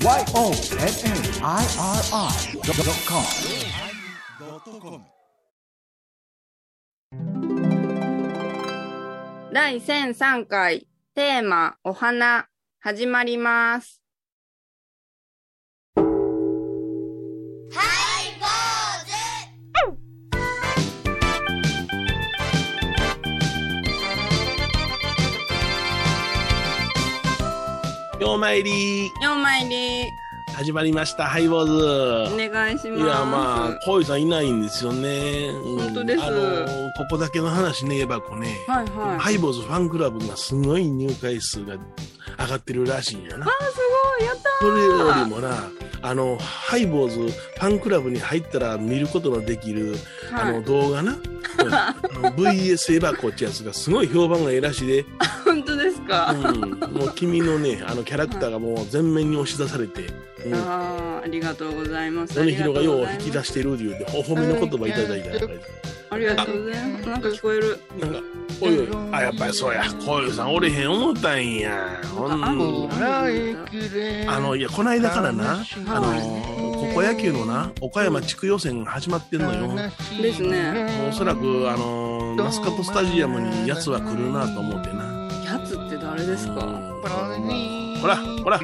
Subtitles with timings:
[0.00, 0.62] YONNIRI.com
[9.52, 10.86] 第1003回
[11.16, 12.46] テーマお花
[12.78, 14.00] 始まります。
[28.38, 29.10] ようまいり。
[29.20, 30.12] 4枚入
[30.54, 31.24] 始まりました。
[31.24, 32.36] ハイボーズ。
[32.38, 33.02] りお願いします。
[33.02, 36.22] いやまあこういうさんいないんですよね、うん本当です。
[36.22, 39.18] あのここだけの話ね言えばこうね、はいはい。
[39.18, 41.74] ハイボーズファンクラブがすごい入会数が
[42.38, 43.46] 上がってるらしいんやな。
[43.46, 43.80] あす
[44.20, 45.70] ごいやったそれよりもな
[46.02, 50.50] あのハイボーズファンクラブに入ったら見ることのできる、ーはい。
[50.50, 51.16] あの動画な、
[52.36, 55.04] VS エバコってやつがすごい評判がええらしいで、
[56.08, 56.32] か。
[56.32, 60.06] うん、もう君のねあのキャラクターがもう全面に押し出されて、
[60.46, 60.54] うん。
[60.54, 62.34] あーありがとうございます。
[62.34, 63.48] 米広がよう引き出し。
[63.48, 65.60] してる言うてお褒めの言葉いただいたやっぱり
[66.10, 67.08] ありがとうございます。
[67.08, 67.78] なんか聞こえる。
[67.98, 68.20] なんか
[68.60, 68.88] おいおい。
[69.12, 69.84] あやっぱりそうや。
[70.04, 72.00] こういうさんおれへん思ったんや。
[72.14, 75.64] ほんあのあのいやこの間からな。
[75.86, 76.12] あの
[76.76, 79.74] 高校野球のな岡山地区予選が始まってんのよ。
[80.20, 81.08] ですね。
[81.08, 85.07] おそらくあのマスカットスタジアムにやつは来るなと思ってな
[86.28, 86.52] ですか？
[86.54, 87.98] うん。
[88.00, 88.58] ほらほら。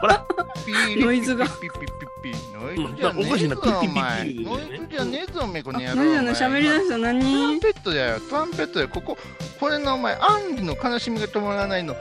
[0.00, 0.26] ほら
[0.96, 1.44] ノイズが。
[1.44, 3.56] おかしいな。
[3.56, 7.60] ピッピッピッピッノイズじゃねえぞお前この野郎何やねんお前喋りだしたトラン何。
[7.60, 9.18] ペットだよトランペットだよここ
[9.60, 11.94] これのお前アンリの悲しみが止まらないの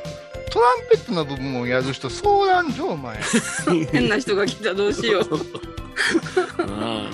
[0.52, 3.20] トランペットの部分をやる人相談所お前
[3.92, 5.36] 変な人が来たどうしよう。
[5.36, 6.64] う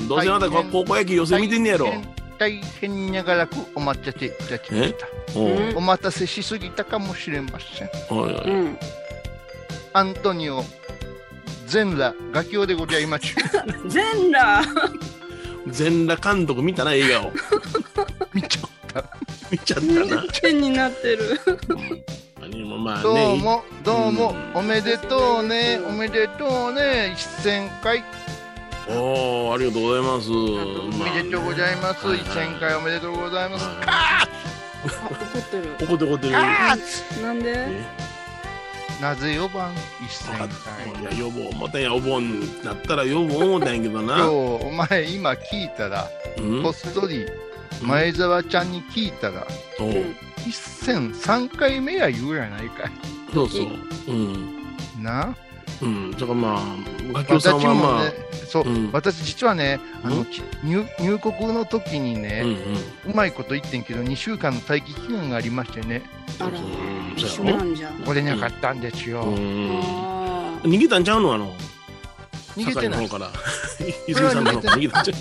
[0.04, 1.92] んどうせまた高校野球予選見てんねやろ
[2.40, 5.08] 大変長らくお待たせいたしました。
[5.36, 7.90] おお待たせしすぎたかもしれません。
[8.10, 8.50] おいおい。
[8.50, 8.80] うん。
[9.92, 10.64] アントニオ
[11.68, 13.36] 全裸画狂でございます。
[13.88, 14.66] 全裸。
[15.68, 17.34] 全裸監督見たな映画を。
[18.34, 19.06] 見ちゃった。
[19.52, 20.26] 見ちゃったな。
[20.42, 21.42] 変になってる。
[22.80, 24.60] まあどうねもどうもうん。
[24.60, 27.16] おめでとうねおめでとうね。
[27.44, 28.04] 1000回
[28.90, 30.32] おおありがとうございます。
[30.32, 32.08] おめでとうございます。
[32.08, 33.66] はい1000回おめでとうございます。
[33.86, 34.28] あ
[34.84, 35.76] 怒ってる。
[35.80, 36.38] 怒って怒ってる。
[36.38, 36.76] あ
[37.22, 37.54] なんで？
[37.54, 38.10] ね
[39.02, 46.64] なぜ4番分かっ1000たいや予防思ったんやお盆だったら予防思ったんやけど回今日なお前今聞いたらうん？
[46.64, 47.26] こっそり
[47.82, 49.48] 前澤ちゃんに聞いたら
[49.80, 49.92] おう
[50.40, 52.92] 1003回目や言うやないかい。
[53.34, 53.68] そうそう。
[54.08, 54.64] うん。
[55.02, 55.34] な？
[55.82, 56.12] うん。
[56.12, 56.62] だからまあ
[57.14, 58.14] ガキオさんはまあね
[58.48, 58.90] そう、うん。
[58.92, 60.18] 私実はねあうん。
[60.20, 62.44] のき入入国の時にうんね、
[63.06, 63.12] うん。
[63.12, 66.02] うまいこと言ってんけど2週間の待機期間がありましてね。
[66.40, 66.52] あら。
[67.28, 67.58] そうやろ。
[67.58, 67.90] なんじゃ。
[68.06, 69.80] 来れなかったんですよ、うん。
[69.82, 71.34] あ逃げたんちゃうの？
[71.34, 71.54] あの
[72.58, 73.08] 逃げてない。
[73.08, 73.30] から。
[74.08, 74.76] 泉さんの方から。
[74.76, 75.16] 逃げたんちゃ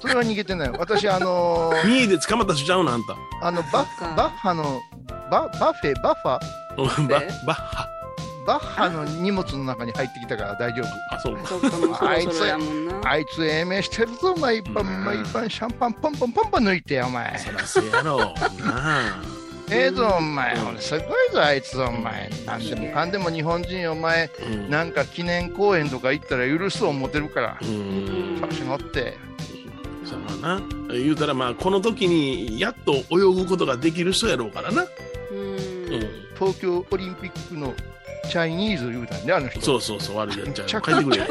[0.00, 0.70] それは逃げてない。
[0.70, 3.16] 私あのーう三重で捕まった人ちゃうのあんた。
[3.42, 4.54] あのバッバッハ。
[4.54, 4.80] の
[5.30, 7.08] ババフェバッファ？
[7.08, 7.88] バッハ
[8.50, 11.46] バッハの荷物の中に入ってきたから大丈夫あそうあ。
[11.46, 13.00] そっかもうそろそろやもんな。
[13.04, 18.34] あいつ英明してるぞ毎晩うん毎晩シャンパンポンポンポンポン抜いてよお前そらせやろな
[18.66, 19.22] あ
[19.70, 29.16] ええぞお前うん俺すごいぞあいつお前なんでもかんでも日本人お前うんなんか記念公演とか行ったら許す思ってるからうん調子乗って
[30.04, 34.88] そうやな言うたらまあこの時にやっと泳ぐことができる人やろうからな、う。
[35.32, 35.58] うんん、
[36.38, 37.74] 東京オリンピックの
[38.28, 39.60] チャイニーズ言うたんであの人。
[39.60, 40.64] そうそうそう悪いやっちゃう。
[40.64, 41.16] めちゃ帰ってくれ。
[41.18, 41.24] よ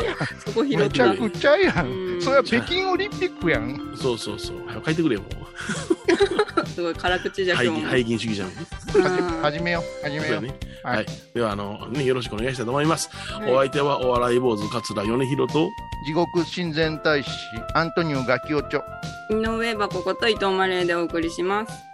[0.46, 1.14] そこ拾めったちゃ。
[1.14, 2.18] くちゃやうん。
[2.18, 3.96] んそれは北京オリンピックやん。
[4.02, 4.58] そうそうそう。
[4.68, 6.66] 早く帰ってくれよもう。
[6.68, 7.90] すごい辛口じゃ背今日も。
[7.90, 8.50] 筋背筋主義じゃん。
[8.50, 10.04] うん始めよう。
[10.04, 10.42] 始めよう。
[10.42, 10.56] ね。
[10.84, 10.96] はい。
[10.98, 13.52] はい、ではあの、ね、よろしくお願いしたいと思います、はい。
[13.52, 15.70] お相手はお笑い坊主桂米広と
[16.06, 17.30] 地獄親善大使
[17.74, 18.82] アントニオガキオチョ。
[19.32, 21.89] 井上箱こと伊藤マレーでお送りします。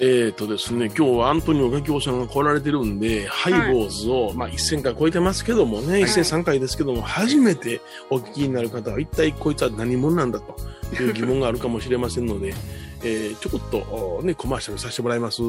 [0.00, 7.80] えーとですね、今日はアントニオガキオさんが来られてるんで、ハイボーズを、まあ1000回超えてますけどもね、1003回ですけども、初めて
[8.10, 10.56] お聞きになる方は、一体こいつは何者なんだと
[11.00, 12.54] いう疑問があるかもしれませんので、
[13.04, 13.78] えーちょこっと
[14.18, 15.42] おね、コマーシャルさせてもらいます。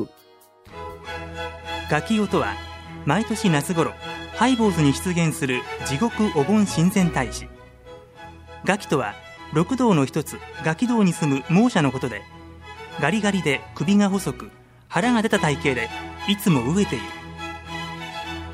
[1.89, 2.53] ガキオとは
[3.05, 3.93] 毎年夏頃
[4.35, 7.47] ハイボーズに出現する地獄お盆親善大使。
[8.63, 9.13] ガキとは
[9.53, 12.23] 六道の一つガキ道に住む猛者のことで
[13.01, 14.51] ガリガリで首が細く
[14.87, 15.89] 腹が出た体型で
[16.29, 17.05] いつも飢えている。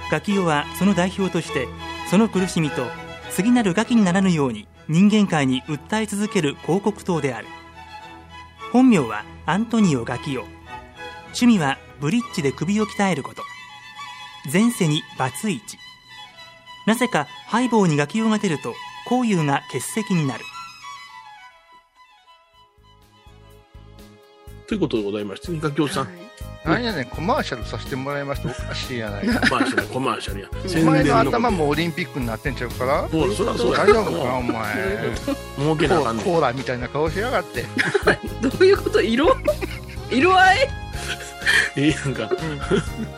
[0.09, 1.67] ガキオはその代表として
[2.09, 2.85] その苦しみと
[3.29, 7.47] 次なるガキにならぬように人間界に訴え続ける広告塔である。
[8.71, 10.45] 本名はアントニオ・ガキオ
[11.27, 13.43] 趣味はブリッジで首を鍛えること。
[14.51, 15.77] 前世にバツイチ。
[16.87, 18.73] なぜかハイボーに楽器用が出ると
[19.09, 20.43] 交友が欠席になる。
[24.71, 26.07] ということでございまして、ガキオさん、
[26.63, 28.49] 何やねん、コマーシャルさせてもらいました。
[28.49, 29.41] おかしいやないか。
[29.41, 30.47] コマーシャル、コマーシャルや。
[30.81, 35.11] お前の頭もオリンピックになってんちゃうからそうそりゃそうや大丈夫か、お前。
[35.57, 37.65] 儲けなあかんねんコーラみたいな顔しやがって。
[38.41, 39.01] どういうこと？
[39.01, 39.35] 色？
[40.09, 40.57] 色合い？
[41.75, 42.29] ええなんか、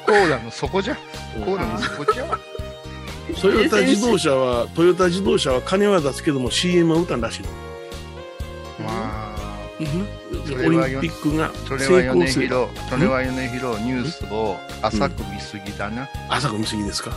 [0.07, 0.95] コーラの底じゃ。
[1.45, 2.39] コーラの底じゃ。
[3.39, 7.49] トヨタ自動車は、トヨタ自動車は金は出すけども CM は打たんらしいの。
[8.79, 9.33] まあ、
[11.01, 12.47] ピックがそ成れは米功する。
[12.47, 16.07] 広、それは米広ニュースを浅く見すぎだな。
[16.29, 17.11] 朝が見過ぎですか？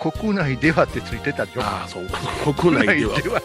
[0.00, 1.62] 国内ではってついてたでしょ。
[1.62, 2.06] ああ、そう。
[2.54, 3.20] 国内では。
[3.20, 3.40] では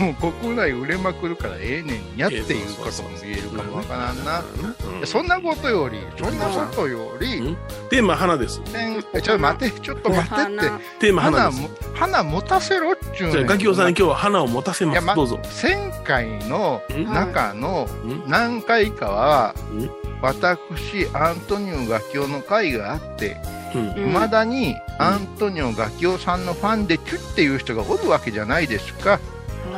[0.00, 4.40] もう国内売れまくるからええねんやっていうことも言えるかもわからんな。
[4.40, 7.56] うんそんなことより、そんなことより、うん
[7.90, 8.62] テーマ花です。
[8.74, 10.40] えちょっと待って、ちょっと待ってって。
[10.40, 11.70] 花テーマ花です。
[11.94, 15.06] 花持たせろっちゅうじゃあ、ガキオさんに今日は花を持たせます。
[15.14, 15.38] どうぞ。
[15.62, 19.90] 前回のうん中のうん何回かはうん、
[20.22, 23.36] 私、アントニオガキオの会があって、
[23.74, 23.92] うん。
[23.92, 29.18] うんいまだにアントニオガキオさんのファンでチュっていう人がおるわけじゃないですか。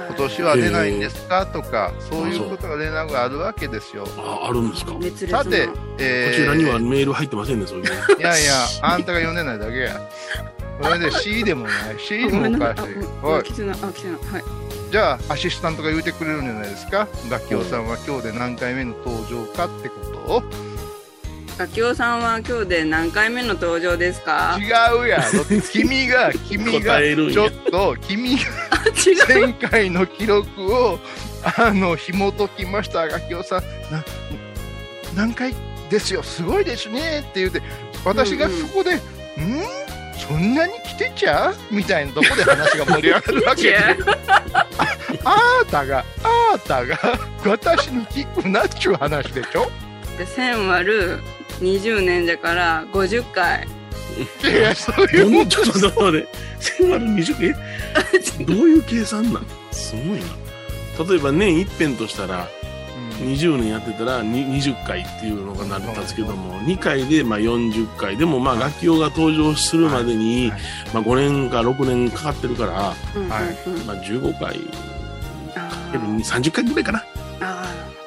[0.08, 4.06] 今年は出ないんですかとか、そういうことが連絡があるわけですよ。
[4.18, 4.92] あ、あるんですか？
[4.92, 7.82] さて、えーちらにはメール入ってませんね、そうい。
[7.82, 7.86] い
[8.20, 8.52] やいや、
[8.82, 10.00] あんたが読んでないだけや。
[10.82, 11.74] それで C でもない。
[11.98, 12.94] C あごめんなもおかしい。
[13.22, 13.44] おい。
[14.90, 17.08] じゃあ、アシスタントが言うてくれるんじゃないですか？
[17.30, 19.96] ガキオさんは今日で何回目の登場かってこ
[20.26, 20.42] とを。
[21.58, 24.58] ガキオさんは今日で何回目の登場ですか？
[24.60, 24.64] 違
[25.04, 25.44] うやろ。
[25.72, 28.42] 君が、 君が、ちょっと、君が。
[29.26, 30.98] 前回の記録を、
[31.56, 33.62] あの、紐解きました、ガキオさん。
[33.90, 34.04] な
[35.14, 35.54] 何回
[35.88, 37.62] ですよ、すごいですねって言うて、
[38.04, 39.00] 私がそこで、ん？
[40.28, 41.54] そんなに来てちゃう？
[41.70, 43.62] みたいなとこで話が盛り上がるわけ。
[43.62, 43.86] で
[45.24, 46.98] あーたが、あーたが、
[47.46, 49.70] 私に聞くなっちゅう話でしょ？
[50.18, 51.20] で1000割る
[51.60, 53.66] 20年だから50回。
[54.44, 56.28] いや、そういうもちょっと待って待って。
[56.58, 57.54] 千割る20
[58.40, 59.46] えどういう計算なん？
[59.72, 60.24] すごいな。
[61.10, 62.48] 例えば年一遍としたら、
[63.20, 68.16] 20年やってたらに20回っていうのが成り立つけども、2回でまあ40回。
[68.16, 70.60] でもまあ楽器用が登場するまでに、はい
[70.94, 74.60] まあ5年か6年かかってるから、まあ15回、
[75.56, 77.04] あけどー30回ぐらいかな。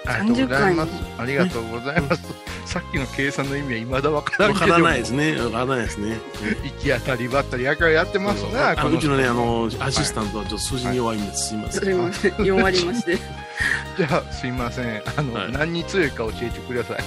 [0.09, 1.21] あありがとうございます30。
[1.21, 2.49] ありがとうございます。
[2.65, 5.35] さっきの計算の意味は未だわからんけどもわからないですね。
[5.39, 6.19] わからないですね。
[6.63, 11.49] 行き当たりばったりやからやってますな、こあうちのね、あの、アシスタントはちょっと数字に弱いんです。
[11.49, 11.83] すいません。
[11.83, 12.31] すいません。
[12.33, 13.17] 4割増しで。
[13.97, 15.01] じゃあ、すいません。
[15.17, 17.03] あの、はい何に強いか教えてください。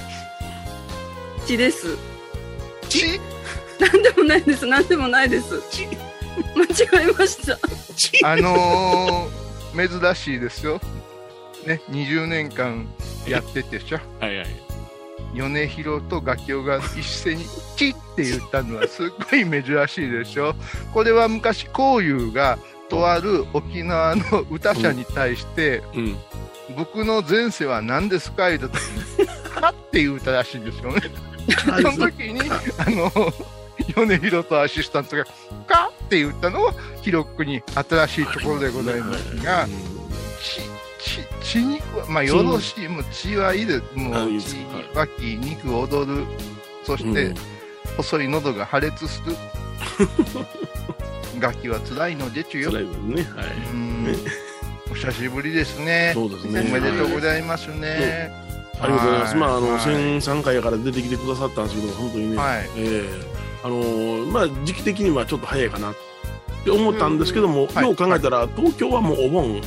[1.47, 1.97] 血です。
[2.89, 3.21] ち、
[3.79, 4.67] なんでもないです。
[4.67, 5.55] なんでもないです。
[6.57, 7.59] 間違えました。
[8.25, 10.81] あのー、珍しいですよ。
[11.67, 12.87] ね、20年間
[13.27, 13.99] やっててしょ。
[14.21, 14.47] はいはい。
[15.35, 20.55] 米広とガキオが一斉に「チ」って言ったのはすっごい珍しいでしょ
[20.93, 22.59] これは昔こうが
[22.91, 26.17] とある沖縄の歌者に対してうん。
[26.77, 29.27] 「僕の前世は何ですか?」言った時に
[29.61, 31.01] 「か」っていう歌らしいんですよね
[31.67, 32.41] その時に
[32.79, 33.11] あの
[33.97, 35.25] 米広とアシスタントが
[35.67, 39.67] 「か」って言ったのは記録に新しいところでございますが
[40.41, 40.61] 血
[41.03, 46.25] 血血肉はまあよろしいもう血はいいですもあいういです血はき肉踊る。
[46.85, 47.35] そして、うん。
[47.97, 49.37] 細い喉が破裂する。
[51.41, 52.71] 楽器は辛いのでちゅよ。
[52.71, 53.23] 辛いですね。
[53.37, 53.43] は
[53.73, 53.79] うい。
[53.79, 54.17] ん
[54.91, 56.13] お久しぶりですね。
[56.15, 56.61] そうですね。
[56.61, 58.31] おめでとうごいざいますね、
[58.81, 59.37] ありがとうございます。
[59.37, 59.81] まあ、あの、はい。
[59.81, 62.71] 1003回から出てきてくださったんですけど、本当にね、はい。
[62.77, 63.05] ええ。
[63.65, 65.95] あのーまあ、時期的にはちょっと早いかなっ
[66.65, 67.85] て思ったんですけども、はい。
[67.85, 69.61] よう考えたら、東京はもうお盆、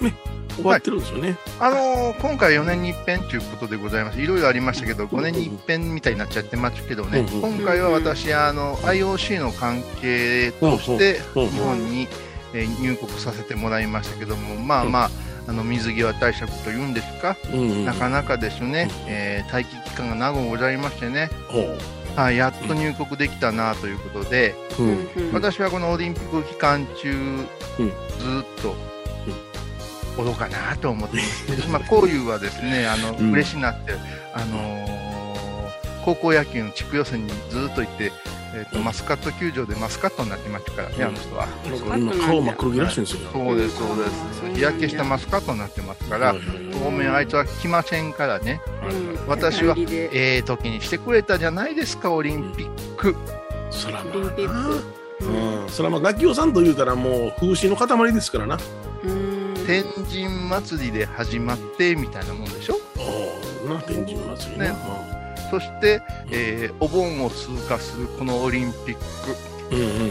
[0.00, 0.14] ね、
[0.56, 1.36] 終わってるんですよね。
[1.58, 4.20] あのー今回4年に一遍ということでございます。
[4.20, 12.08] いろいろありましたけど5年に一遍みたいになっちゃってますけどね、うんうん今回は私あの IOC の関係として日本に、
[12.54, 15.10] えー入国させてもらいましたけどもまあまあ
[15.48, 17.84] あの水際対策というんですか、うんうん。
[17.84, 21.30] なかなかですね、うんえー待機期間が長くございましてね、
[22.16, 24.86] はい、やっと入国できたなということで、うん。
[25.16, 25.32] うん。
[25.32, 27.46] 私はこのオリンピック期間中、うん。
[28.18, 28.76] ずーっと、
[30.18, 31.68] おろかなと思ってます。
[31.68, 33.94] まあ、こういうはですね、 あの、うん嬉しなって、
[34.34, 34.92] あのー
[36.04, 38.12] 高校野球の地区予選にずーっと行って、
[38.54, 41.46] えっ、と、マスカット球場でマスカットになってましたからね、うんあの人は。
[42.26, 43.20] 顔真っ黒木らしいんですよ。
[43.32, 44.10] そうです、そうです。
[44.44, 48.60] うん日焼けしたマスカットになってますからはい、はい当面あいつは来ませんからね。
[48.82, 53.14] うん私はええ時にしてくれたじゃないですか、オリンピック。
[53.70, 55.62] そらまオリンピッあ。
[55.64, 55.70] うん。
[55.70, 58.58] そらまあ、楽器をさんと言うたらもう風刺の塊ですからな。
[59.04, 59.21] うん
[59.66, 62.76] 天神祭りで始まって、みたいなもんでしょ？
[62.98, 64.68] おおな、天神祭りね。
[64.70, 64.74] ね
[65.50, 66.00] そして、
[66.30, 69.00] えーお盆を通過するこのオリンピック。
[69.74, 70.08] うんうんうんうんう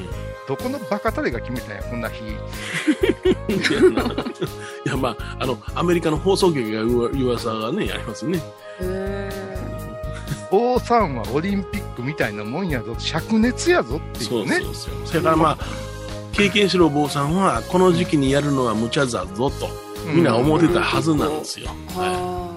[0.00, 0.06] ん。
[0.46, 2.22] どこのバカタレが決めたんや、こんな日。
[4.86, 8.40] いやまあ、あの、アメリカの放送局が言う噂がね、ありますね。
[8.80, 9.30] へ
[10.50, 14.60] 坊さんはオリンピックみたいなもんやぞ、灼熱やぞっていそううね。
[14.60, 14.94] そうそう。
[15.06, 15.58] それからまあ、
[16.36, 19.68] 経験しろ坊さんは、この時期にやるのは無茶だぞと、
[20.12, 21.70] みんな思ってたはずなんですよ。
[21.88, 22.54] ーはは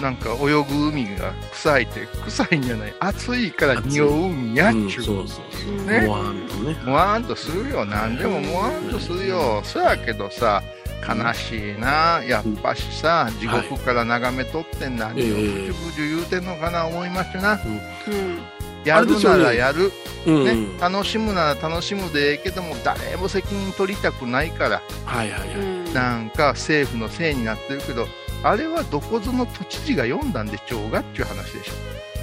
[0.00, 5.02] なんか泳ぐ海が臭いって、臭いんじゃない、暑いから匂う海やっちゅう。
[5.02, 5.86] そうそううんそう。
[5.86, 6.76] ねもわんとね。
[6.84, 7.84] もわんとするよ。
[7.84, 9.60] 何でももわんとするよ。
[9.64, 10.62] そやけどさ、
[11.06, 12.22] 悲しいな。
[12.26, 17.52] やっぱしさ、地獄から眺めとって何をぐじゅぐじゅ言うてんのかな思いましてな。
[17.52, 19.92] うんやるならやる。
[20.26, 20.78] うん、ねうん。
[20.78, 25.48] 楽しむなら楽しむでええけども、誰も責任取りたくないから、はいはいはい。
[25.56, 28.06] うんなんか政府のせいになってるけど、
[28.42, 31.72] あれはどこぞの都知事が読んだんでしょうがっていう話でしょ。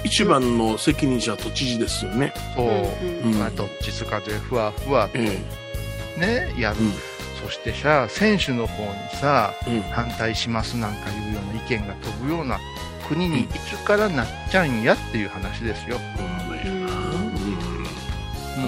[0.04, 2.32] 一番の責任者は都知事ですよね。
[2.56, 2.66] そう。
[2.66, 5.38] うんうんまあ、どっちつかでふわふわとえ
[6.16, 6.76] ね、やる。
[6.80, 6.92] うん
[7.40, 9.82] そしてさ、選手の方にさ、えうん。
[9.82, 12.58] 反対しますなんかいうような意見が飛ぶような
[13.08, 15.98] 国にいつからなっちゃうんやっていう話ですよ。
[15.98, 16.02] も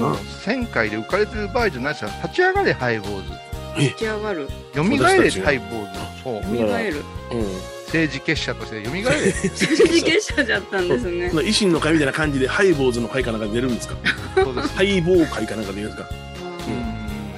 [0.08, 2.10] う1000回で浮かれてる場合じゃないですよ。
[2.22, 3.80] 立ち上がれ、ハイボーズ。
[3.80, 6.00] 立ち上がる蘇れ、ハイボーズ。
[6.24, 6.42] そう。
[6.42, 7.46] 蘇るうん。
[7.86, 9.02] 政治結社として蘇れ。
[9.02, 13.96] 政治結社だったんですね 維新の会みたいな感じでハイボーズの会かなんか出るんですか？
[14.36, 14.68] そうです。
[14.74, 16.08] ハイボー会かなんか出るんですか？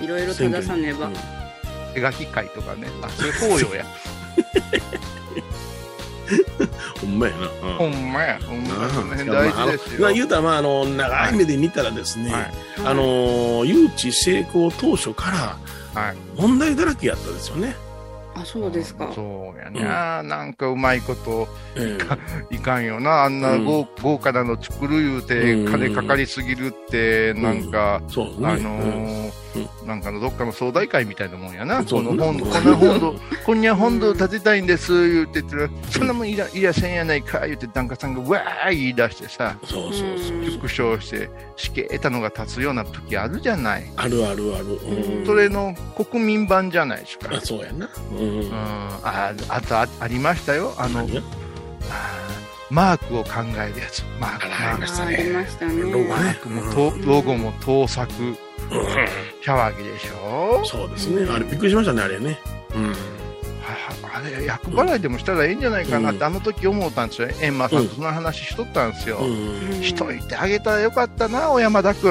[0.00, 1.12] うんいろいろ正さねばうん
[1.94, 2.88] 手書き会とかね。
[3.02, 3.84] あ、それ法要や。
[7.00, 7.46] ほんまやな。
[7.46, 8.38] うんほんまや。
[8.40, 8.88] ほんまや。
[8.90, 10.06] その辺まあ大事ですよ。
[10.06, 12.50] あの言うたら、まあ、あの、長い目で見たらですね、はい
[12.84, 16.16] あの、誘致成功当初からはい。
[16.36, 17.74] 問題だらけやったですよね。
[18.34, 21.98] あそうですかそうやな、なんかうまいことえ
[22.50, 23.24] いかんよな。
[23.24, 28.48] あんなうん豪,、豪華なの作る言うて、うん金かかりすぎるって、なんか、えそうね。
[28.48, 29.32] あのー
[29.86, 31.82] なんかのどっかの総大会みたいなもんやな。
[31.86, 40.36] そうこの本こんな本土、こんにゃ本土建てたいんです、言ってたら、そんなもんいらいらせんやないか、言って、檀家さんがわー言い出してさ、うんそうそうそう。
[40.38, 43.84] うん縮小して、しけえたのが立つような時あるじゃない。
[43.96, 44.64] あるあるある。
[44.64, 47.34] うんそれの国民版じゃないですか。
[47.34, 47.88] あそうやな。
[48.12, 48.50] うんうん、
[49.02, 50.74] ああとあありましたよ。
[50.76, 51.06] あの、
[52.70, 54.02] マークを考えるやつ。
[54.18, 56.38] マーク、ありましたねあありましたねロゴね。
[56.46, 58.10] もとロゴも盗作、
[59.42, 60.62] キャワギでしょ？
[60.64, 61.26] そうですね。
[61.30, 62.38] あれびっくりしましたね、あれね。
[62.74, 62.90] うん。
[62.90, 62.96] は
[64.14, 67.28] あれ、厄払いでもしたらいいんじゃないかなって、あの時思ったんですよ。
[67.40, 69.18] エンマさんとその話しとったんですよ。
[69.18, 72.10] うんしといてあげたらよかったな、小山田君。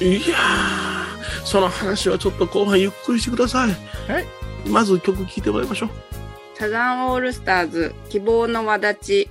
[0.00, 3.70] いやー、その話はちょっと後半ゆっくりしてください。
[4.10, 4.26] はい。
[4.66, 5.90] まず曲聴いてもらいましょう。
[6.54, 9.30] サザンオールスターズ希望の輪立ち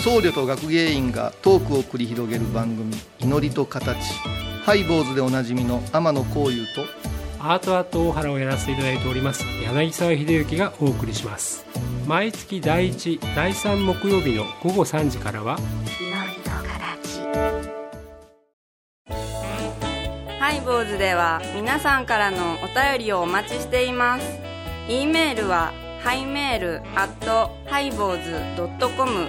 [0.00, 3.98] 僧侶と学芸員がトークを繰り広げる番組「祈りと形」
[4.64, 6.86] ハイボーズでおなじみの天野幸雄と
[7.38, 11.66] アートアート大原をやらせていただいております柳沢秀幸がお送りします。
[12.06, 15.58] 毎月第1第3木曜日の午後3時からは
[20.38, 24.24] ハイボーズでは皆さんからのお便りをお待ちしています。
[24.88, 29.28] e メールはハイメール at ハイボーズ dot com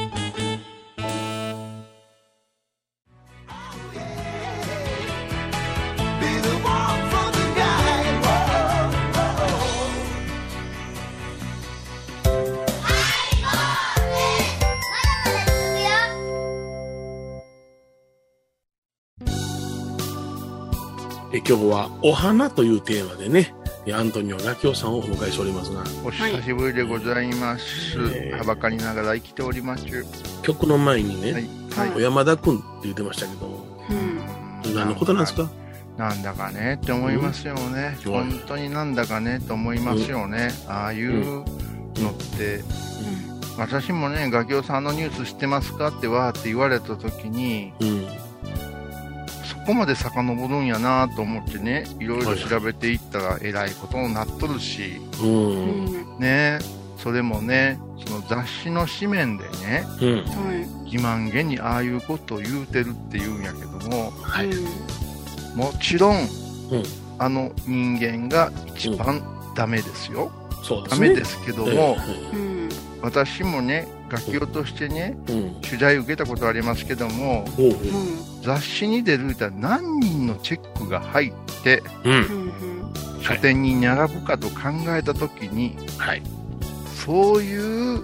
[21.33, 23.53] え今日はお花というテーマでね、
[23.85, 27.97] えアントニオガキオさんをお迎えしておりますが、お久しぶりでございます。
[27.97, 28.31] はい。
[28.33, 29.85] はばかりながら生きております。
[30.41, 31.43] 曲の前にね、はい。
[31.71, 31.91] はい。
[31.91, 33.65] 小山田くんって言ってましたけど、
[34.65, 34.75] うん。
[34.75, 35.49] 何のことなんですか？
[35.97, 37.97] なんだかねって思いますよね。
[38.05, 38.11] うん。
[38.11, 40.49] 本当になんだかねと思いますよね。
[40.67, 41.45] ああいう
[41.95, 42.65] のって、
[43.57, 45.87] 私もね、ガキオさんのニュース知ってますか？
[45.97, 48.05] ってわーって言われた時に、うん。
[49.61, 55.25] そこまで遡るんやなと思ってね、いろいろ調べていったらえらいことになっとるし、う。
[55.25, 55.85] うん
[56.17, 56.59] んね、
[56.97, 60.15] それもね、その雑誌の紙面でね、うん。
[60.15, 64.49] はい欺瞞げにああいうことを言うてるって言うんやけども、はい。
[65.55, 66.27] もちろん、うん
[67.19, 69.21] あの人間が一番
[69.55, 70.31] ダメですよ。
[70.63, 71.09] そうですね。
[71.09, 71.97] ダメですけどえも、
[72.33, 72.69] えうん
[73.01, 75.61] 私もね、楽器をとしてね、うん。
[75.61, 77.77] 取材受けたことありますけども、ほうほ
[78.43, 82.09] 雑誌に出る歌何人のチェックが入って、う。
[82.09, 82.53] うん。
[83.21, 86.21] 書店に並ぶかと考えたときに、はい。
[87.05, 88.03] そういう、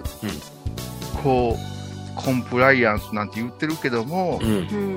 [1.22, 1.78] こう、
[2.18, 4.40] コンプライアンスなんて言ってるけども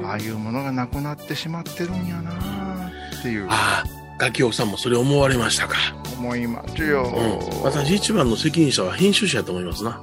[0.05, 2.31] ああいうものがなくなってしまってるんやな
[3.20, 3.48] っていう
[4.22, 5.78] ガキオさんもそれ思われましたか？
[6.20, 7.04] 思いますよ。
[7.04, 7.63] うん。
[7.63, 10.00] 私一番の責任者は編集者やと思いますな。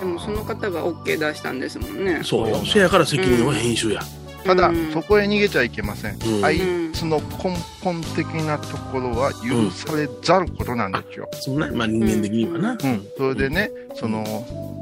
[0.00, 2.60] でもその方が OK 出したんですもんねそうよ。
[2.66, 4.00] せやから責任は編集や。
[4.44, 6.18] ただ、うんそこへ逃げちゃいけません。
[6.20, 6.58] うんあい
[6.92, 11.28] つの根本的なところは許されざることなんですよ。
[11.32, 12.72] そんな、まあ人間的にはな。
[12.72, 13.06] うん。
[13.16, 14.24] それでね、その、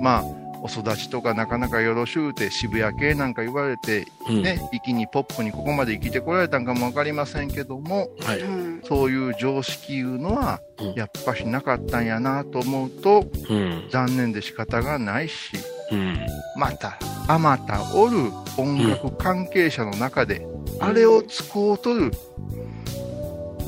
[0.01, 0.25] まあ、
[0.63, 4.43] お育ちとかなかなかよろしゅうて渋谷系なんか言われて、うん。
[4.43, 8.41] ね、一気にポップにここまで生きてこられたんかもわかりませんけども、はい。
[8.41, 13.89] うんそういう常識いうのはうん、やっぱしなかったんやなと思うと、うん。
[13.91, 15.53] 残念で仕方がないし、
[15.91, 16.19] うん。
[16.57, 16.99] また、
[17.29, 20.47] あまたおる音楽関係者の中で、
[20.81, 22.11] あれを使おうとる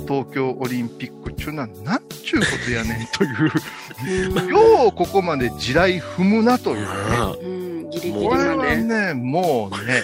[0.08, 6.86] 東京オリンピックちゅうのはなんちゅうことやねんという、 ようここまで地雷踏むなというね。
[7.12, 10.02] あうんギリギリこれはね、もうね、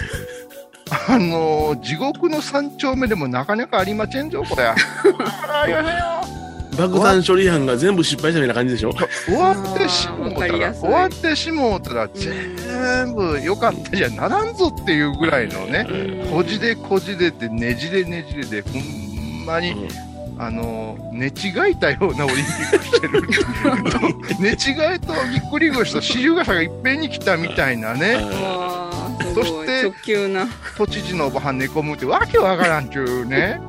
[1.07, 4.71] あの地獄の三丁目でもなかなかありませんぞ、これ。
[6.77, 8.93] 爆弾処理班が全部失敗したみたいな感じでしょ。
[9.25, 15.87] 終わってしもうたら、終わってしもうたら、全部良かったじゃならんぞっていうぐらいのね、
[16.31, 19.04] こじれこじれてねじれねじれで、ほん
[19.45, 19.87] まに、うん
[20.37, 21.31] あの、寝違
[21.71, 23.23] えたようなオリンピックしてる。
[24.37, 24.53] 寝違
[24.95, 28.17] えとぎっくり腰と四十傘がいっぺんに来たみたいなね、
[29.33, 30.45] そして直球な
[30.77, 33.61] 都知事のおばはん寝込むってわけわからんちゅうね。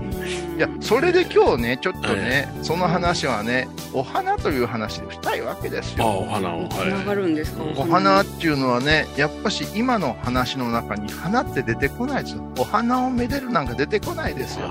[0.56, 6.04] いや、それで今日ね、ちょっとね、その話はね、お花という話でしたいわけですよ。
[6.04, 6.66] お花を。
[6.68, 7.62] つながはるんですか？
[7.76, 12.42] お花っていうのはね、やっぱし今の話の中に花って出てこないですよ。
[12.58, 14.62] お花をめでるなんか出てこないですい。
[14.62, 14.70] よ。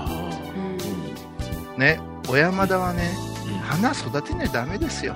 [1.76, 3.16] ね、小山田はね、
[3.48, 5.14] うん花育てねダメですよ。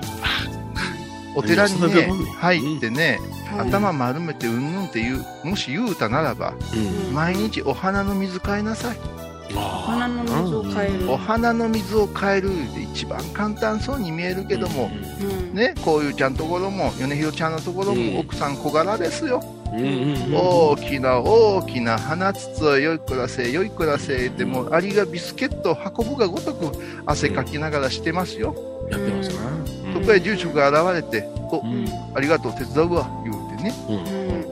[1.35, 7.13] お寺にね入ってね、はい頭丸めてうんぬんって言う、もし言うたならば、うん。
[7.13, 8.97] 毎日お花の水変えなさい。
[9.57, 14.89] お花の水を変えるお花の水を変えるで一番簡単そうに見えるけども、
[15.21, 19.43] うんね、こういうちゃんところも、米広ちゃんのところうんも奥さん小柄ですよ。
[19.73, 20.35] うんうんうん。
[20.35, 26.73] 大きな大きな花筒をよいくらせ、よいくらせ、でもアリがビスケットを運ぶがごとく
[27.07, 28.55] 汗かきながらしてますよ。
[28.91, 29.41] やってますな。
[29.95, 31.87] そこへ住職が現れて、おう、ん。
[32.15, 33.75] ありがとう、手伝うわ、言うてね。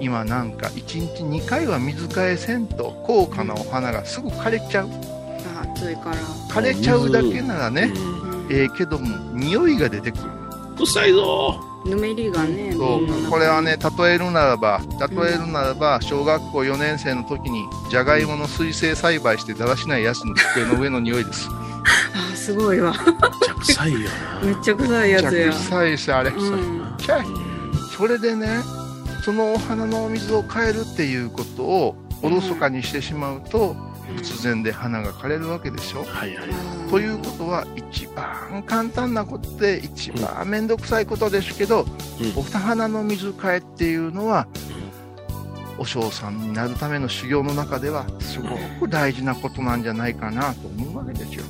[0.01, 4.89] 今なんか1日2回は水替えせんと高価なお花がすぐ枯れちゃう。
[5.57, 6.17] あ暑いから
[6.49, 10.23] 枯れちゃうだけならね、うんええけども、匂いが出てくる。
[10.79, 11.61] 臭いぞ。
[11.89, 13.31] ぬめりがねそう。
[13.31, 21.49] これはね、例えるならば、例えるならば、小学校4年生の時に、じゃがいもの水生栽培してだらしないやつの机の上の匂いです。
[22.15, 22.93] あすごいわ。
[22.93, 23.05] めっ
[23.43, 24.07] ちゃ臭いよな。
[24.47, 25.53] めっちゃ臭いやつや。
[25.53, 26.31] 着臭いし、あれ。
[26.31, 26.97] うん。
[26.99, 27.27] ちゃい
[27.97, 28.61] それでね、
[29.25, 33.77] そのお花のお水を変えるっていうことをおろそかにしてしまうと、
[34.17, 36.05] 突然で花が枯れるわけでしょ？
[36.05, 36.49] はいはい。
[36.91, 41.89] ということは、一番簡単なことで、一番めんどくさいことですけど、うん
[42.37, 44.47] お花の水替えっていうのは、
[45.79, 48.49] お嬢さんになるための修行の中では、すご
[48.81, 51.45] く大事なことなんじゃないかなと思うわけですよ。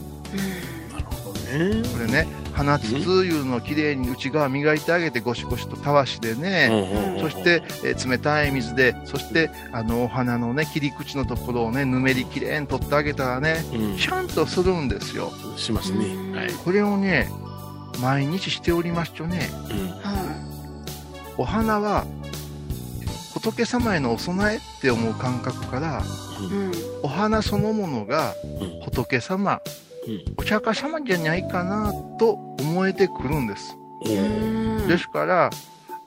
[1.93, 13.99] これね、花筒いうのをきれいに内側磨いてあげて、ゴシゴシとたわしでね、そして、えー冷たい水で、そして、あの、お花のね、切り口のところをね、ぬめりきれいに取ってあげたらね、うん。
[13.99, 15.33] シャンとするんですよ。
[15.57, 16.05] しますね。
[16.37, 16.51] はい。
[16.65, 17.31] これをね、
[18.01, 20.35] 毎日しておりますとね、うんは
[21.37, 22.05] お花は、
[23.35, 26.03] 仏様へのお供えって思う感覚から
[26.41, 26.73] うん。
[27.03, 29.88] お花そのものがうん仏様うん
[30.37, 33.77] お釈迦様じゃないかなと思えてくるんです。
[34.87, 35.51] ですから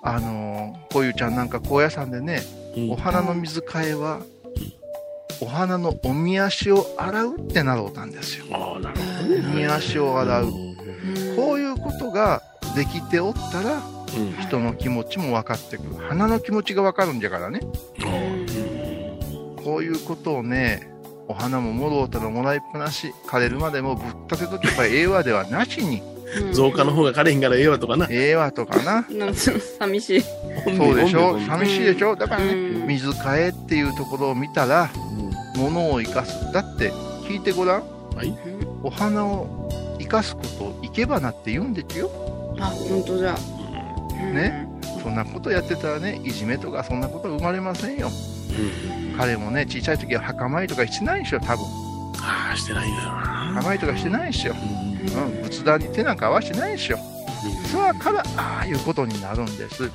[0.04, 2.42] あのーこういうちゃんなんか高野山でね
[2.76, 2.92] うん。
[2.92, 4.22] お花の水替えは
[5.42, 8.46] お花のおみ足を洗うってなろうたんですよ。
[8.52, 9.50] ああ、なるほどね。
[9.52, 10.46] おみ足を洗う。
[10.46, 11.36] うん。
[11.36, 12.42] こういうことが
[12.76, 14.34] できておったらうん。
[14.42, 15.96] 人の気持ちも分かってくる。
[15.96, 17.62] 花の気持ちが分かるんじゃからね。
[19.64, 20.91] こういうことをね
[21.32, 26.02] お花ももろうたらもらいっぱなし枯れるまでもぶっ立てとけばええわではなしに。
[26.38, 26.54] うん。
[26.54, 28.08] 増加の方が枯れへんからええわとかな。
[28.10, 29.06] ええわとかな。
[29.10, 30.22] なんか寂しい。
[30.22, 31.40] そうでしょ？
[31.40, 32.16] 寂しいでしょ？
[32.16, 32.88] だからねうん。
[32.88, 34.90] 水替えっていうところを見たら
[35.56, 36.52] 物を生かす。
[36.52, 36.92] だって
[37.28, 37.84] 聞いてごらん。
[38.16, 38.38] はい。
[38.84, 42.10] お花を生かすことを生け花って言うんですよ。
[42.60, 43.36] あ、本当だ。
[44.34, 44.68] ね。
[45.02, 48.12] そんなことやってたらねいじめとかそんなことは生まれませんよ
[49.18, 51.66] 彼もね小さい時は墓参りとかしてないでしょ多分。
[52.24, 53.62] ああ、してないんだよ墓な。
[53.62, 55.36] 参りとかしてないでしょ、うん。
[55.36, 56.98] うん、仏壇に手なんか合わしてないでしょ。
[57.72, 59.90] そやからああいうことになるんです。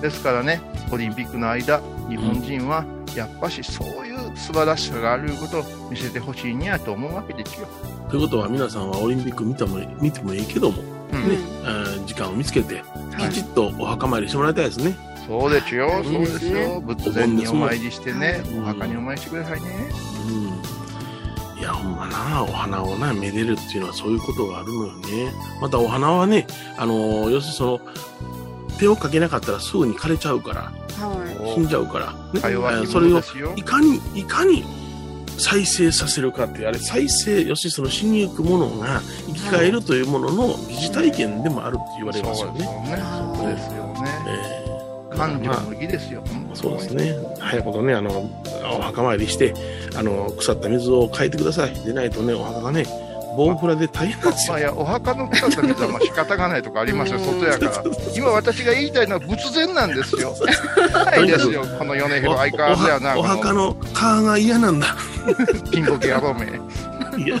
[0.00, 2.84] ですからねオリンピックの間日本人は
[3.16, 7.66] やっぱしそういう素晴らしさがあることを見せてほしいにやと思うわけですよ、
[8.10, 12.06] ということは皆さんはオリンピック見ても見てもいいけども、うん。
[12.06, 13.30] 時間を見つけて、はい。
[13.30, 14.94] きちっとお墓参りしてもらいたいですね。
[15.40, 16.80] そうですよ、うんそうですよ。
[16.82, 19.90] 仏前にお参りしてね、うんお墓にお参りしてくださいね。
[20.28, 21.58] うん。
[21.58, 25.32] いや、ほんまな、お花をな、めでるっていうのはそういうことがあるのよね。
[25.60, 27.80] またお花はね、あのー要するにその、
[28.78, 33.22] 手をかけなかったらすぐに枯れちゃうから、は死んじゃうから、ねそれを
[33.56, 33.62] い。
[33.62, 34.64] かに、いかに
[35.38, 42.64] 再生させるかっていう、あれ、再生、要するにその死にゆくものが生き返るというものの疑似体験でもあるって言われますよね。
[43.36, 43.81] そうですよ
[45.16, 46.22] 感情の儀ですよ。
[46.54, 47.14] そうですね。
[47.38, 48.30] 早いことね、あの、
[48.78, 49.54] お墓参りして、
[49.96, 51.74] あの、腐った水を変えてください。
[51.84, 52.86] でないとね、お墓がね、
[53.36, 54.52] ボンフラで大変なんですよ。
[54.52, 57.84] まあいや、お墓の腐った水はまあ仕方がないとかありますよ、うん外やから。
[58.14, 60.34] 今私が言いたいのは仏前なんですよ。
[60.92, 63.16] ないですよ、この米広相変わらずやな。
[63.16, 64.96] おお墓の川が嫌なんだ。
[65.72, 66.46] ピンボケ野郎め。
[67.24, 67.40] いや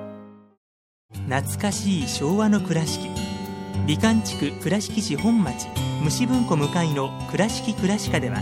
[1.27, 3.09] 懐かしい昭和の倉敷。
[3.87, 5.67] 美観地区倉敷市本町
[6.03, 8.41] 虫文庫向かいの「倉敷倉歯科」では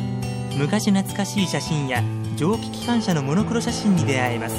[0.58, 2.03] 昔懐かしい写真や
[2.36, 4.55] 蒸気機関車のモノクロ写真に出会えます。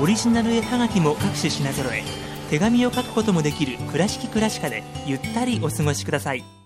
[0.00, 2.02] オリジナル絵はがきも各種品揃え
[2.50, 6.61] 手紙を書くこともできる「倉敷倉歯科」でゆったりお過ごしください。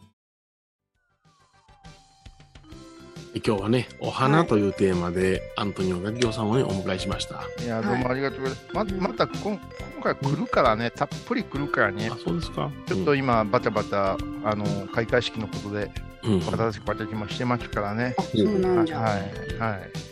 [3.44, 7.44] 今日はね、お花というテーマで、アントニオガギオさんをね、お迎えしました。
[7.62, 8.94] いや、どうもありがとうございます。
[8.94, 12.16] ままた今今回来るからね、たっぷり来るからねあ、。
[12.16, 12.70] そうですか。
[12.87, 15.90] ちょっと今、バタバタ、あの、開会式のことで、
[16.25, 18.14] うん、私たちもしてますからね。
[18.33, 18.42] い。
[18.42, 19.01] あ、そうなんじゃ。
[19.01, 19.20] はい、
[19.59, 20.07] はい。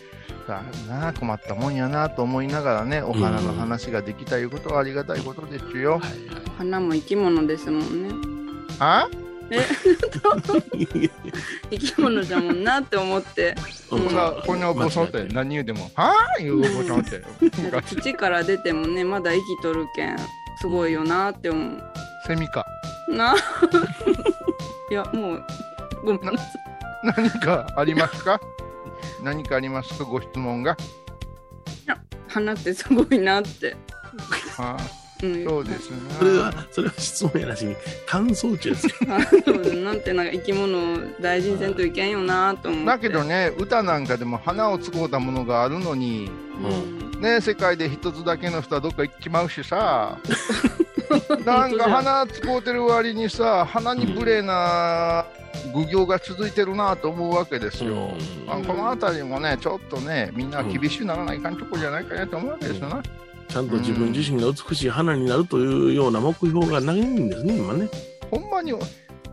[0.47, 5.99] だな困ったもんやなと思いながらね、お花の話ができたいうことはありがたいことですよ。
[6.59, 8.13] 花も生き物ですもんね。
[8.79, 9.09] あ？
[11.69, 13.55] 生き物じゃもんなって思って。
[13.91, 16.43] うんこんな、こんなお坊さんって何言うでも、はぁ？
[16.43, 17.21] いうお坊さんって。
[18.01, 20.17] 土から出てもね、まだ生きとるけん、
[20.59, 21.83] すごいよなって思う。
[22.27, 22.65] セミか。
[23.09, 23.35] な。
[24.89, 25.43] いや、もう、
[26.03, 26.47] ごめんなさい。
[27.15, 28.39] 何かありますか？
[29.23, 29.93] 何かあります？
[29.99, 30.75] かご質問が。
[32.27, 33.77] 花ってすごいなって。
[34.57, 34.75] あ
[35.23, 35.97] うん、そうですね。
[36.19, 37.75] それは、それは質問やなしに、
[38.05, 38.93] 感想中ですよ。
[39.83, 42.85] なんてなんか生き物を大事にせんといけんよなと思って。
[42.85, 46.29] だけどね、歌なんかでも花を使うたものがあるのに、
[47.13, 50.17] うん、ね、世界で一つだけの人はどっか行っちまうしさ、
[51.45, 55.25] なんか花使うてる割にさ、花に無礼な
[55.73, 58.11] 愚行が続いてるなと思うわけですよ。
[58.47, 63.01] あこの辺りもね、ちょっとね、みんな厳しくならないかんとこじゃないかなと思うわけですよな。
[63.49, 67.89] ちゃんと自分自身が美しい花になるというような目標がないんですね、今ね。
[68.31, 68.73] ほんまに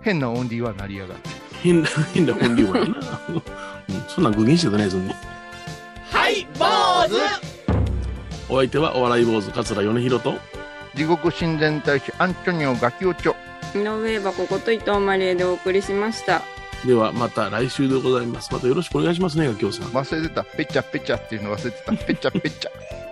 [0.00, 1.30] 変なオンリーは成り上がって。
[1.62, 2.90] 変な、変な本流はやな。
[3.28, 3.42] うん
[4.08, 5.12] そんなん具現してたね、そんに。
[6.10, 6.66] はい坊
[7.08, 10.34] 主お相手はお笑い坊主桂米宏と、
[10.94, 13.34] 地獄親善大使アントニオガキオチョ。
[13.74, 16.42] 井上箱こと伊藤マリエでお送りしました。
[16.84, 18.52] ではまた来週でございます。
[18.52, 19.86] またよろしくお願いしますね、ガキオさん。
[19.86, 20.44] 忘れてた。
[20.44, 21.92] ペチャペチャっていうの忘れてた。
[21.92, 23.11] ペチャペチャ。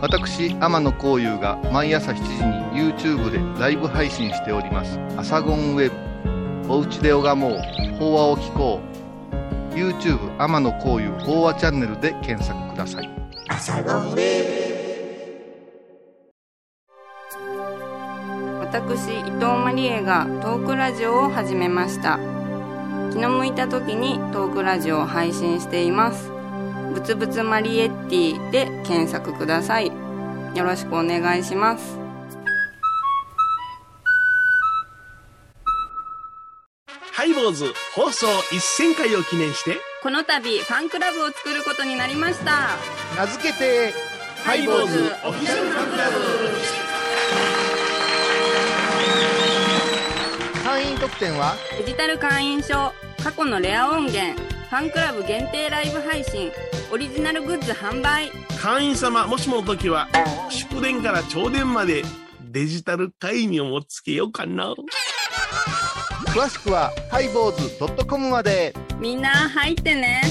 [0.00, 4.98] 私、天野幸雄が毎朝7時に YouTube でライブ配信しております。
[5.16, 5.90] アサゴンウェ
[6.66, 6.72] ブ。
[6.72, 7.58] おうちで拝もう。
[7.98, 8.80] 法話を聞こ
[9.72, 9.74] う。
[9.74, 13.10] YouTube 天野幸雄法話チャンネルで検索ください。
[18.60, 22.18] 私伊藤マリエがトークラジオを始めました
[23.12, 26.30] 気の向いた時にトークラジオを配信しています
[26.94, 29.89] ぶつぶつマリエッティで検索ください
[30.54, 31.98] よろしくお願いします。
[37.12, 42.76] ハイボーズ放送1000回を記念して、この度ファンクラブを作ることになりました。
[43.16, 43.92] 名付けて、
[44.42, 46.16] ハイボーズオフィシャルファンクラブ。
[50.64, 51.56] 会員特典は？
[51.78, 56.52] デジタル会員証過去のレア音源ファンクラブ限定ライブ配信
[56.92, 60.08] オリジナルグッズ販売会員様もしもの時は、
[60.48, 62.04] 祝電から朝電まで
[62.52, 64.72] デジタル会員をもつけようかな。
[66.26, 68.72] 詳しくはハイボーズ .com まで。
[69.00, 70.22] みんな入ってね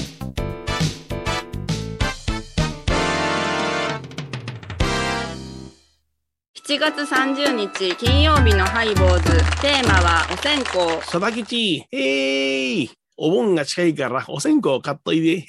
[6.66, 9.22] 7月30日金曜日のハイボーズ
[9.60, 12.99] テーマはお線香佐々吉、へーい。
[13.22, 15.42] お盆が近いからお線香買っといで、へ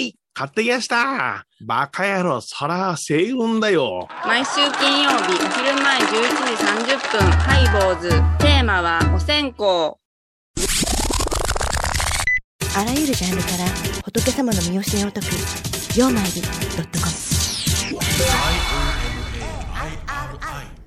[0.00, 0.16] ーい。
[0.32, 1.46] 買ってきました。
[1.64, 4.08] バカ野郎、そら、星雲だよ。
[4.26, 5.18] 毎週金曜日お
[5.50, 6.02] 昼前11
[6.82, 8.08] 時30分ハイボーズ
[8.40, 9.94] テーマはお線香
[12.76, 13.64] あらゆるジャンルから
[14.04, 15.26] 仏様の身教えを解く
[15.96, 16.48] 「曜マイルド
[16.82, 17.12] ットコム」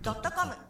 [0.04, 0.66] ドットコム